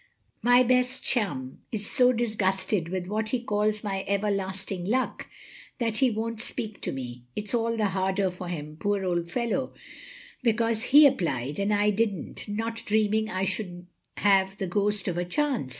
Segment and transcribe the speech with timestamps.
[0.41, 5.29] My best chum is so disgusted with what he calls my everlasting luck,
[5.77, 7.25] that he won't speak to me.
[7.35, 9.73] It *s aU the harder for him, poor old fellow^
[10.41, 13.85] because he applied and I did n't, not dreaming I should
[14.17, 15.69] have the ghost of a chance.